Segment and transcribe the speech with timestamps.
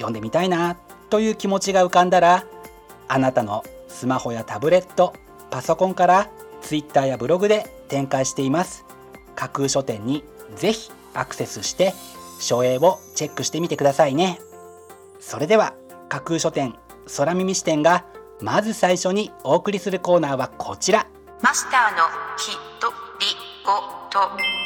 [0.00, 0.76] 読んでみたいな
[1.10, 2.44] という気持ちが浮かんだら
[3.08, 5.14] あなたのスマホやタブレット
[5.50, 6.30] パソコンから
[6.62, 8.84] Twitter やブログで展開しています。
[9.34, 10.24] 架空書店に
[10.56, 11.92] ぜひアクセスして
[12.38, 14.40] 書影をチェックしてみてくださいね。
[15.18, 15.74] それでは
[16.08, 16.74] 架空書店
[17.16, 18.04] 空耳視点が
[18.40, 21.06] まず最初にお送りするコーナーはこちら。
[21.42, 22.04] マスターの
[22.38, 23.26] ひとり
[23.64, 23.72] ご
[24.10, 24.60] と。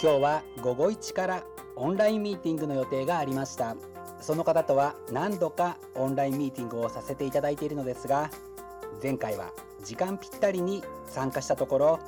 [0.00, 1.42] 今日は午後1から
[1.76, 3.76] オンラインミーティングの予定がありました
[4.20, 8.30] その方とは何度かオンラインミーティングをさせていただいているのですが
[9.02, 9.52] 前回は
[9.84, 12.00] 時間ぴったりに参加したところ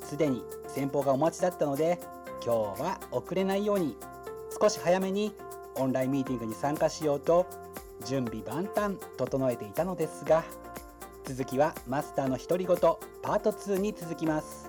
[0.00, 2.00] すでに先方がお待ちだったので
[2.44, 3.96] 今日は遅れないように
[4.60, 5.32] 少し早めに
[5.76, 7.46] オンラインミーティングに参加しようと
[8.04, 10.44] 準備万端整えていたのですが
[11.24, 14.68] 続きはマスターの独り言パート2に続きます。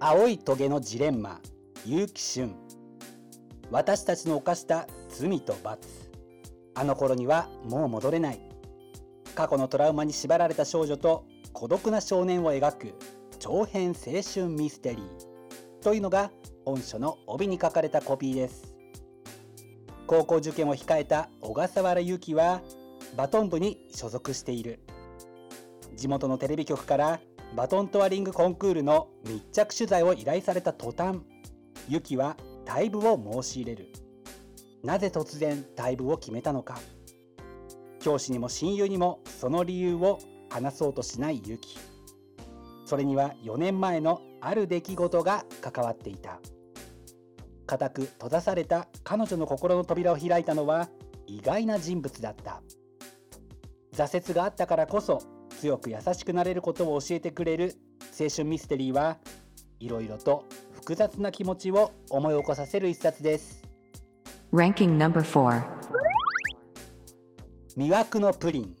[0.00, 1.40] 青いトゲのジレンマ
[1.84, 2.54] 結城俊
[3.72, 5.88] 私たちの犯した罪と罰。
[6.76, 8.40] あの頃にはもう戻れない。
[9.34, 12.94] 過去のトラウマに縛られた少女と孤独な少年を描く
[13.40, 15.82] 長編青春ミステリー。
[15.82, 16.30] というのが
[16.64, 18.72] 本書の帯に書かれたコピーです。
[20.06, 22.62] 高校受験を控えた小笠原由紀は
[23.16, 24.78] バトン部に所属している。
[25.96, 27.20] 地元のテレビ局から
[27.54, 31.18] バトントワリングコンクールの密着取材を依頼された途端
[31.88, 33.88] ユキは退部を申し入れる。
[34.84, 36.78] なぜ突然退部を決めたのか。
[38.00, 40.18] 教師にも親友にもその理由を
[40.50, 41.78] 話そうとしないユキ。
[42.84, 46.40] それには4年前のある出来事が関わっていた。
[47.66, 50.88] 固く閉ざされた彼女の心の扉を開いたのは
[51.26, 52.62] 意外な人物だった。
[53.94, 57.74] 挫折があったからこそ強く優しくなれることを教えてくれる
[58.18, 59.18] 青春ミステリーは
[59.80, 63.62] いろいろと複雑な気持ちを思い起こさせる一冊です。
[64.52, 65.62] Ranking number 4
[67.76, 68.76] 魅惑のプリン。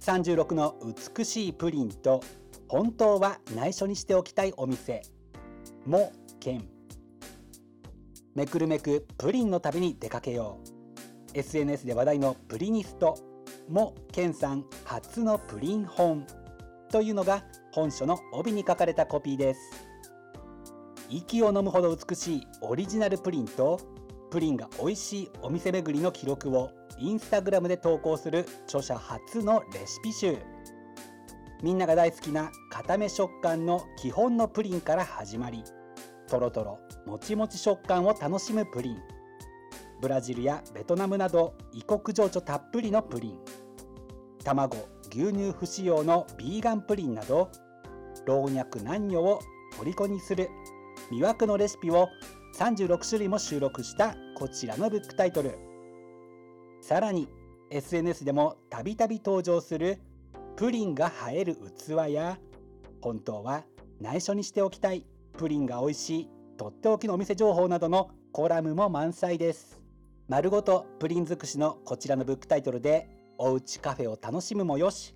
[0.00, 0.76] 36の
[1.16, 2.22] 美しいプリンと
[2.68, 5.00] 本当は内緒にしておきたいお店。
[5.86, 6.68] もけん
[8.34, 10.58] めくるめくプリンの旅に出かけよ
[11.34, 11.38] う。
[11.38, 13.33] SNS で話題のプリニスト
[13.68, 16.26] もケンさん初のプリン本
[16.90, 19.60] というのが本書の帯に書かれたコピーです。
[21.10, 23.80] 息を飲むほど美しいオリジナルプリンと
[24.30, 30.38] プリンが美味しいお店巡りの記録をインスタグラムで投稿する著者初のレシピ集。
[31.62, 35.64] みんなが大好きな固め食感の基本のプリンから始まり
[36.28, 39.02] とろとろもちもち食感を楽しむプリン。
[40.00, 43.43] ブラジルやベトナムなど異国情緒たっぷりのプリン。
[44.44, 44.76] 卵
[45.10, 47.50] 牛乳不使用のビーガンプリンなど
[48.26, 49.40] 老若男女を
[49.78, 50.50] 虜にする
[51.10, 52.08] 魅惑のレシピを
[52.58, 55.58] 36種類も収録したこちらのブックタイトル。
[56.80, 57.28] さらに
[57.70, 59.98] SNS でもたびたび登場する
[60.56, 62.38] プリンが映える器や
[63.00, 63.64] 本当は
[64.00, 65.06] 内緒にしておきたい
[65.38, 69.80] プリンが美味しいとっておきのお店情報などのコラムも満載です。
[70.28, 73.08] 丸ごとプリン尽くしのこちらのブックタイトルで
[73.38, 75.14] おうちカフェを楽しむもよし。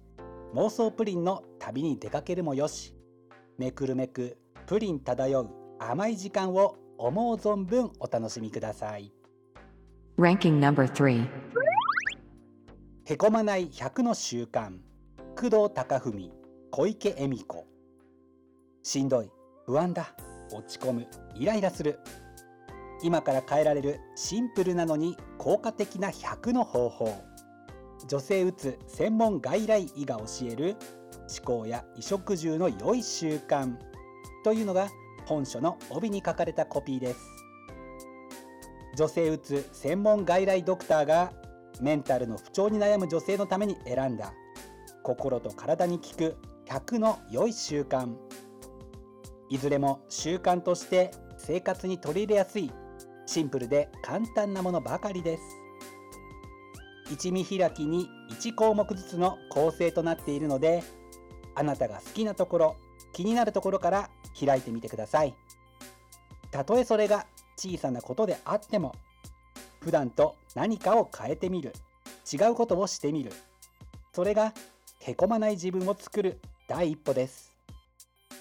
[0.54, 2.94] 妄想プリンの旅に出かけるもよし。
[3.58, 4.36] めくるめく
[4.66, 9.12] プリン漂う甘い時間を思う存分お楽しみください。
[10.18, 11.28] Ranking number 3.
[13.04, 14.78] へこまない100の習慣。
[15.36, 16.30] 工藤貴文
[16.70, 17.66] 小池恵美子。
[18.82, 19.30] しんどい。
[19.66, 20.14] 不安だ。
[20.52, 21.06] 落ち込む。
[21.36, 22.00] イライラする。
[23.02, 27.27] 今から変えられるシンプルなのに効果的な100の方法
[28.06, 30.76] 女性うつ専門外来医が教える
[31.44, 33.76] 思考や衣食住の良い習慣
[34.44, 34.88] というのが
[35.26, 37.20] 本書の帯に書かれたコピーです。
[38.96, 41.32] 女性うつ専門外来ドクターが
[41.80, 44.32] メンタルの不調に悩む女性のために選んだ。
[45.02, 46.36] 心と体に効く
[46.66, 48.14] 100の良い習慣。
[49.50, 52.72] いずれも習慣として生活に取り入れやすい。
[53.26, 55.42] シンプルで簡単なものばかりです。
[57.10, 60.82] 一見開きに1項目ずつの構成となっているので
[61.54, 62.76] あなたが好きなところ
[63.12, 65.34] 気になるところから開いてみてください。
[66.50, 67.26] たとえそれが
[67.56, 68.94] 小さなことであっても
[69.80, 71.72] 普段と何かを変えてみる。
[72.30, 73.32] 違うことをしてみる。
[74.12, 74.52] それが
[75.00, 76.40] へこまない自分を作る。
[76.68, 77.54] 第一歩です。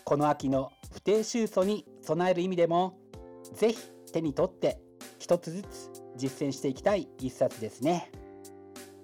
[0.04, 2.98] この秋の不定収素に備える意味でも
[3.56, 3.80] ぜひ
[4.12, 4.80] 手に取って
[5.20, 8.12] 一つずつ実践していきたい一冊ですね。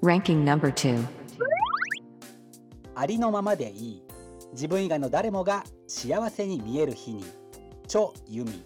[0.04, 1.02] Ranking number 2.
[2.94, 4.04] ありのままでいい。
[4.52, 7.24] 自分以外の誰もが幸せに見える日に。
[7.88, 8.66] 超ユミ。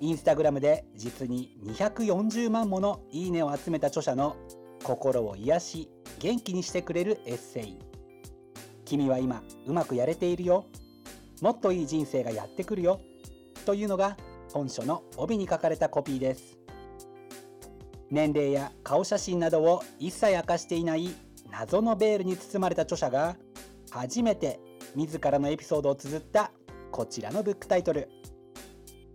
[0.00, 4.36] インスタグラムで実に240万ものいいねを集めた著者の
[4.84, 5.88] 心を癒し
[6.18, 7.78] 元気にしてくれるエッセイ。
[8.84, 10.66] 君は今うまくやれているよ。
[11.40, 13.00] もっといい人生がやってくるよ。
[13.64, 14.18] というのが
[14.52, 16.61] 本書の帯に書かれたコピーです。
[18.12, 21.08] 年齢や顔写真などを一切明かしていない
[21.50, 23.36] 謎のベールに包まれた著者が
[23.90, 24.60] 初めて
[24.94, 26.52] 自らのエピソードを綴った
[26.90, 28.10] こちらのブックタイトル。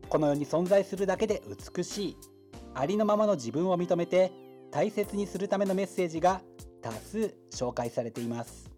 [0.10, 1.44] この世に存在するだけで
[1.76, 2.18] 美しい
[2.74, 4.32] ありのままの自分を認めて
[4.72, 6.42] 大切にするためのメッセージが
[6.82, 8.72] 多数紹介されています。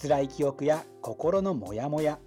[0.00, 2.18] 辛い記憶や心のモヤモヤ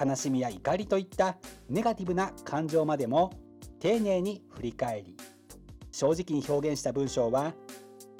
[0.00, 1.36] 悲しみや怒りといった
[1.68, 3.34] ネガティブな感情までも
[3.80, 5.16] 丁寧に振り返り
[5.92, 7.54] 正直に表現した文章は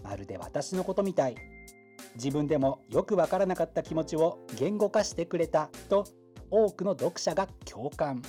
[0.03, 1.37] まるで私のことみたい。
[2.17, 6.05] 自分でもよくわからなかった気持ちを言語化してくれたと
[6.51, 8.23] 多くの読者が共感。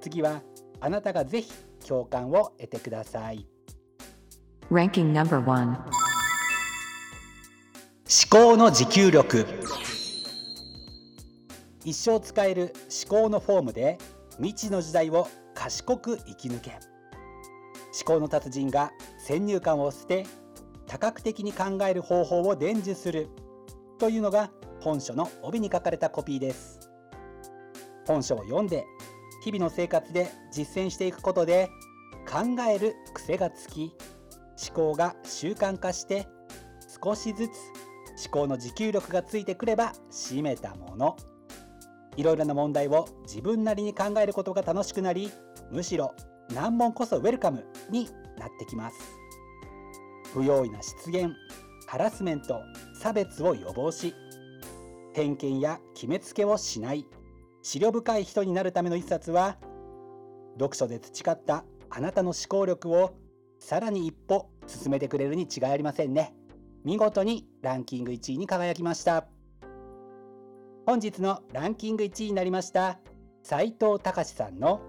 [0.00, 0.42] 次は
[0.80, 1.52] あなたがぜひ
[1.86, 3.46] 共感を得てください。
[4.70, 5.46] Ranking number 1.
[5.46, 5.76] 思
[8.30, 9.46] 考の持久力。
[11.84, 12.74] 一生使える
[13.08, 13.98] 思考のフォームで
[14.38, 16.78] 未知の時代を賢く生き抜け
[17.96, 20.26] 思考の達人が先入観を捨て
[20.86, 23.30] 多角的に考える方法を伝授する
[23.98, 24.50] というのが
[24.80, 26.78] 本書の帯に書かれたコピーです。
[28.06, 28.84] 本書を読んで
[29.42, 31.70] 日々の生活で実践していくことで
[32.30, 33.94] 考える癖がつき
[34.68, 36.28] 思考が習慣化して
[37.02, 37.50] 少しずつ
[38.26, 41.16] 思考の持久力がついてくれば締めたもの。
[42.16, 45.30] いろいろな問題を自分なりに考えることが楽しくなり
[45.70, 46.14] むしろ
[46.54, 48.08] 難問こそウェルカムに
[48.38, 48.96] なってきます。
[50.32, 51.34] 不用意な失言
[51.86, 52.60] ハラスメント
[53.00, 54.14] 差別を予防し
[55.14, 57.06] 偏見や決めつけをしない
[57.74, 59.56] 思慮深い人になるための一冊は
[60.58, 63.14] 読書で培ったあなたの思考力を
[63.58, 66.34] さらに一歩進めてくれるに違いありませんね。
[66.84, 69.26] 見事にランキング1位に輝きました。
[70.86, 73.00] 本日のランキング1位になりました
[73.42, 74.80] 斉藤隆さんの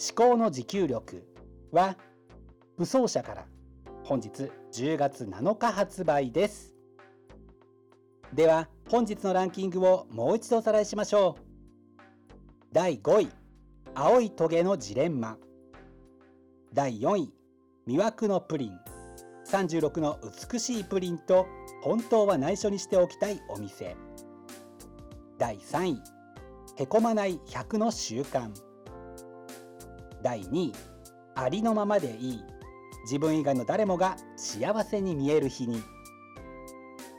[0.00, 1.28] 思考の持久力
[1.72, 1.94] は
[2.78, 3.44] 武装者から
[4.02, 6.74] 本日10月7日発売です。
[8.32, 11.42] では本日のランキングをもう一度おさらいしましょう。
[12.72, 13.28] 第5位
[13.94, 15.36] 青いトゲのジレンマ。
[16.72, 17.34] 第4位
[17.86, 18.78] 魅惑のプリン。
[19.46, 20.18] 36の
[20.50, 21.46] 美しいプリンと
[21.82, 23.94] 本当は内緒にしておきたいお店。
[25.36, 26.02] 第3位
[26.78, 28.69] へこまない100の習慣。
[30.22, 30.72] 第2位。
[31.34, 32.44] ありのままでいい。
[33.04, 35.82] 自分以外の誰もが幸せに見える日に。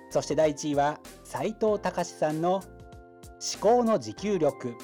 [0.10, 2.62] そして第1位は斉藤隆さんの思
[3.60, 4.76] 考の持久力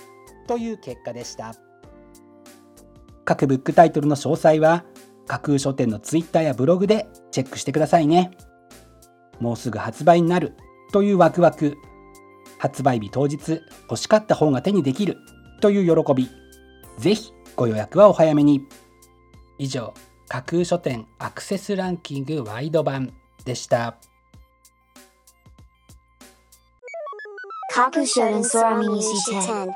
[0.47, 1.53] という結果でした。
[3.25, 4.86] 各ブックタイトルの詳細は
[5.27, 8.31] 架空書店のツイッターやブログでチェックしてくださいね。
[9.39, 10.55] もうすぐ発売になる
[10.91, 11.77] というワクワク。
[12.57, 15.17] 発売日当日欲しかった本が手にできる
[15.62, 16.29] という喜び。
[16.97, 18.67] ぜひご予約はお早めに。
[19.57, 19.95] 以上
[20.29, 23.11] 架空書店アクセスランキングワイド版
[23.45, 23.97] でした。
[27.73, 29.67] 架空書店空耳視点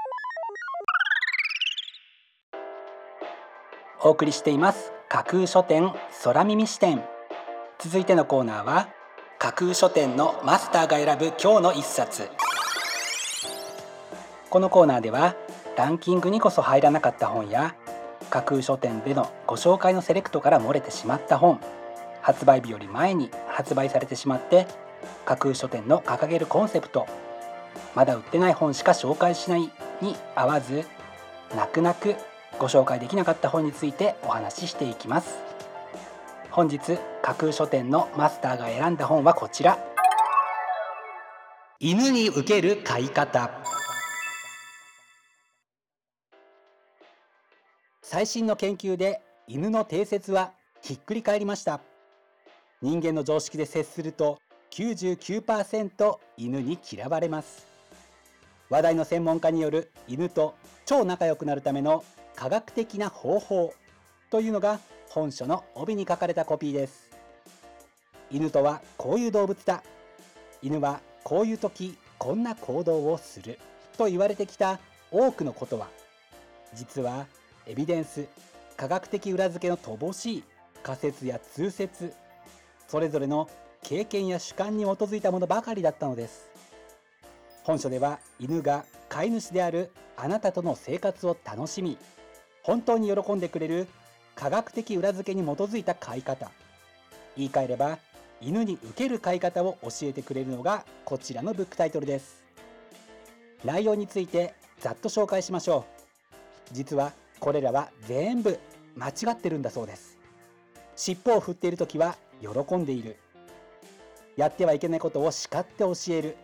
[4.04, 4.94] お送りしています。
[5.10, 5.92] 架空書店
[6.24, 7.04] 空耳視点
[7.80, 8.90] 続いてのコーナーは
[9.40, 12.30] 架空書店のマスターが選ぶ今日の一冊。
[14.52, 15.36] このコーナーでは
[15.78, 17.76] ランキングにこそ入らなかった本や
[18.30, 21.60] 架空書店でのご紹介のセレクトから漏れてしまった本
[22.22, 24.68] 発売日より前に発売されてしまって
[25.26, 27.08] 架空書店の掲げるコンセプト
[27.96, 29.70] まだ売ってない本しか紹介しない
[30.02, 30.86] に合わず
[31.56, 32.16] 泣く泣く
[32.60, 35.40] ご紹介できなかった本についてお話ししていきます。
[36.52, 39.80] 本日架空書店のマスターが選んだ本はこちら。
[41.80, 43.50] 犬に受ける飼い方。
[48.12, 50.52] 最新の研究で犬の定説は
[50.82, 51.80] ひっくり返りました。
[52.82, 54.38] 人間の常識で接すると
[54.72, 57.66] 99%犬に嫌われます。
[58.70, 62.04] 話題の専門家による犬と超仲良くなるための
[62.36, 63.74] 科学的な方法
[64.30, 67.10] というのが本書の帯に書かれたコピーです。
[68.30, 69.84] 犬とはこういう動物だ。
[70.62, 73.58] 犬はこういう時こんな行動をする
[73.98, 75.88] と言われてきた多くのことは
[76.74, 77.26] 実は
[77.68, 78.28] エビデンス
[78.76, 80.44] 科学的裏付けの乏しい
[80.84, 82.14] 仮説や通説
[82.88, 83.50] それぞれの
[83.84, 86.50] 経験や主観に基づいたものばかりだったのです。
[87.64, 91.98] 本書では犬が飼い主であるあなたとの生活を楽しみ
[92.64, 93.88] 本当に喜んでくれる
[94.36, 96.52] 科学的裏付けに基づいた飼い方。
[97.38, 97.98] 言い換えれば
[98.42, 102.44] 犬に受ける飼い方を教えてくれるのがこちらのブックタイトルです。
[103.64, 105.86] 内容についてざっと紹介しましょ
[106.72, 106.74] う。
[106.74, 108.60] 実はこれらは全部
[108.96, 110.18] 間違ってるんだそうです。
[110.96, 113.18] 尻尾を振っている時は喜んでいる。
[114.38, 116.38] やってはいけないことを叱って教える。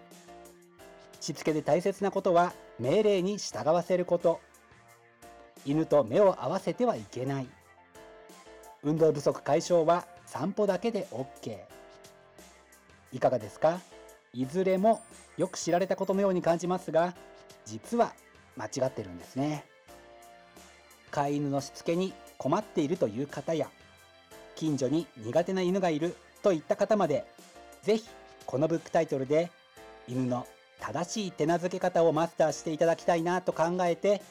[1.21, 4.41] しつけで大切なことは命令に従わせること。
[5.65, 7.47] 犬と目を合わせてはいけない。
[8.83, 11.59] 運動不足解消は散歩だけで OK
[13.13, 13.79] いかがですか？
[14.33, 15.01] いずれも
[15.37, 17.13] よく知られたことのように感じますが
[17.65, 18.13] 実は
[18.55, 19.65] 間違ってるんですね。
[21.17, 23.67] 飼い犬のしつけに困っているという方や
[24.55, 27.25] 近所に苦手な犬がいるといった方まで
[27.81, 28.07] ぜひ
[28.45, 29.49] このブックタイトルで
[30.07, 30.45] 犬の
[30.79, 34.21] 正しい手なずけ方をマスターしていただきたいなと考えて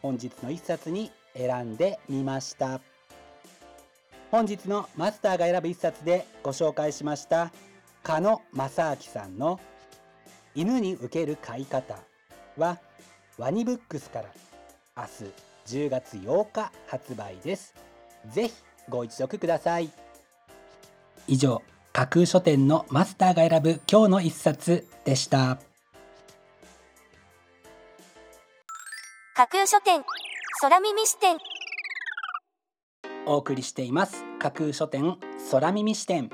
[0.00, 2.80] 本日の一冊に選んでみました。
[4.30, 7.52] 本日のマスターが選ぶ一冊でご紹介しました
[8.02, 9.60] 加野正明さんの
[10.56, 11.98] 「犬に受ける飼い方」
[12.56, 12.78] は
[13.36, 14.30] ワニブックスから。
[14.96, 17.74] 明日10月8日発売です。
[18.30, 18.54] ぜひ
[18.88, 19.90] ご一読ください。
[21.26, 25.58] 以上架空書店のマスターが選ぶ今日の一冊でした。
[29.34, 30.02] 架空書店
[30.60, 31.38] 空耳視点。
[33.26, 34.24] お送りしています。
[34.38, 35.16] 架空書店
[35.50, 36.30] 空耳視点。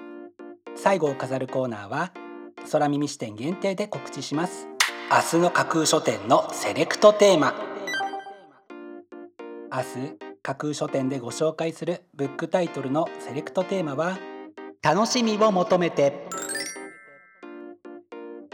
[0.76, 2.12] 最後を飾るコーナーは
[2.70, 4.68] 空耳視点限定で告知します。
[5.10, 7.54] 明日の架空書店のセレクトテーマ
[9.70, 14.18] 明日架空書店でご紹介するブックタイトルのセレクトテーマは
[14.82, 16.26] 楽しみを求めて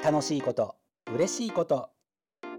[0.02, 0.74] 楽しいこと
[1.14, 1.90] 嬉しいこと。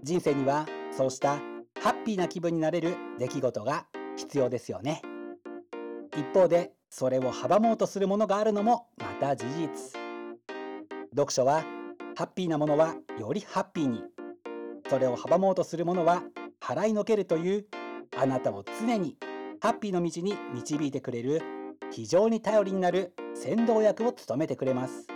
[0.02, 1.36] 人生にはそうした
[1.80, 3.86] ハッピーな気分になれる出来事が
[4.16, 5.02] 必要ですよね。
[6.16, 10.00] 一方でそれを阻もうとするものがあるのもまた事実。
[11.10, 11.62] 読書は
[12.16, 14.02] ハッピーなものはよりハッピーに。
[14.88, 16.22] それを阻もうとするものは
[16.60, 17.66] 払いのけるという
[18.16, 19.16] あなたを常に
[19.60, 21.42] ハッピーの道に導いてくれる
[21.90, 25.06] 非常に頼りになる先導役を務めてくれます。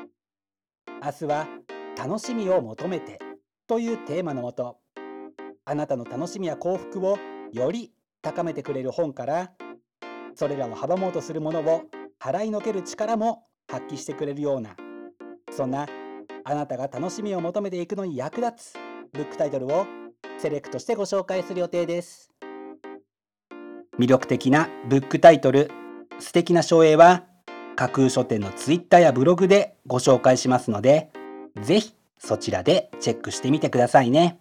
[1.02, 1.48] 明日は
[1.96, 3.18] 楽しみを求めて
[3.66, 4.76] というテーマのもと
[5.64, 7.18] あなたの楽しみや幸福を
[7.52, 9.52] より高めてくれる本から
[10.34, 11.84] それらを阻もうとするものを
[12.18, 14.76] 払いのける力も発揮してくれるような
[15.50, 15.86] そんな
[16.44, 18.74] あなたが楽しみを求めていくのに役立つ
[19.12, 19.86] ブックタイトルを
[20.38, 22.29] セレクトしてご紹介する予定です。
[24.00, 25.70] 魅力的なブックタイトル。
[26.18, 27.24] 素敵な照英は
[27.76, 31.10] 架空書店のツイッターやブログでご紹介しますので
[31.62, 34.38] ぜひそちらでチェックしてみてくださいね。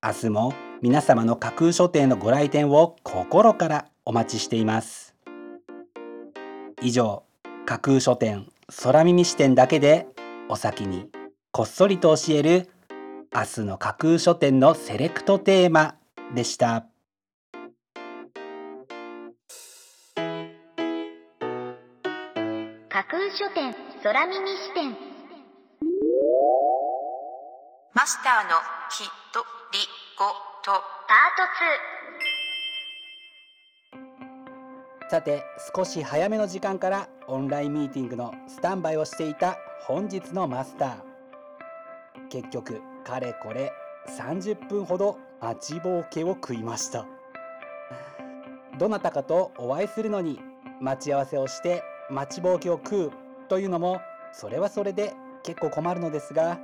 [0.00, 5.16] 明日も皆様の架空書店のご来店を心からお待ちしています。
[6.82, 7.24] 以上
[7.66, 8.46] 架空書店
[8.82, 10.06] 空耳視点だけで
[10.48, 11.08] お先に
[11.50, 12.68] こっそりと教える
[13.34, 15.96] 明日の架空書店のセレクトテーマ
[16.32, 16.89] でした。
[22.92, 24.96] 架空書店空耳視点。
[27.94, 28.56] マスターの
[28.90, 29.78] きとり
[30.18, 30.24] ご
[30.64, 30.72] と。
[31.06, 31.38] パー
[35.08, 39.56] トさて少し早めの時間からオンラインミーティングのスタンバイをしていた
[39.86, 42.28] 本日のマスター。
[42.28, 43.72] 結局かれこれ
[44.18, 47.06] 30分ほど待ちぼうけを食いました。
[48.80, 50.40] どなたかとお会いするのに
[50.80, 53.12] 待ち合わせをして待ちぼうけを食う
[53.48, 54.00] というのも
[54.32, 56.58] それはそれで結構困るのですが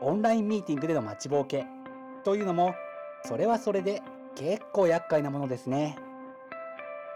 [0.00, 1.64] オンラインミーティングでの待ちぼうけ
[2.24, 2.74] というのも
[3.24, 4.02] それはそれで
[4.34, 5.96] 結構厄介なものですね。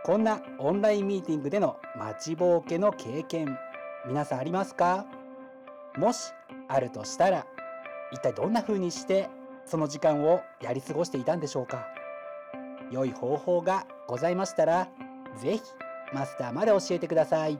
[0.05, 3.59] こんなオンラインミーティングでの待ちぼうけの経験
[4.07, 5.05] 皆さんありますか？
[5.97, 6.33] もし
[6.69, 7.45] あるとしたら
[8.13, 9.29] 一体どんな風にして
[9.65, 11.89] その時間をやり過ごしていたんでしょうか？
[12.93, 14.89] 良い方法がございましたら
[15.41, 15.63] ぜひ
[16.13, 17.59] マスターまで教えてください。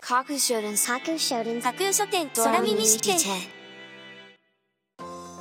[0.00, 3.16] 架空書店架空書店架空書店空耳視点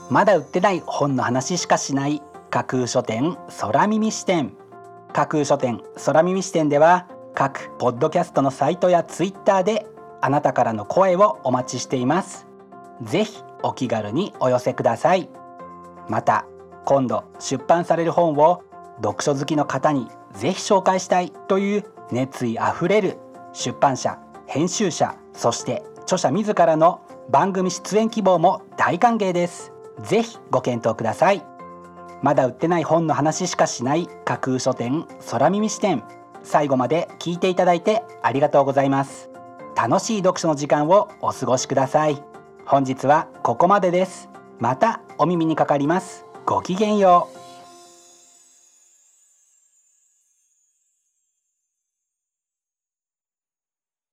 [0.10, 2.22] まだ売ってない本の話しかしない
[2.52, 4.54] 架空書店空耳視点
[5.14, 9.88] 架空書店空耳視点では各ポッドキャストのサイトやツイッターで
[10.22, 12.48] あなたからの声をお待ちしています。
[13.02, 15.30] ぜひお気軽にお寄せください。
[16.08, 16.46] また
[16.86, 18.64] 今度出版される本を
[19.04, 23.18] 読書好きの方にぜひ紹介したいという熱意あふれる
[23.54, 29.72] 出版社編集者そして著者自らの番組出演希望も大歓迎です。
[30.04, 31.42] ぜひご検討ください。
[32.22, 36.04] まだ売ってない本の話しかしない架空書店空耳視点。
[36.44, 39.30] 最後まで聞いていただいてありがとうございます。
[39.76, 42.22] 楽しい読書の時間をお過ごしください。
[42.66, 44.30] 本日はここまでです。
[44.60, 46.26] またお耳にかかります。
[46.46, 47.41] ごきげんよう。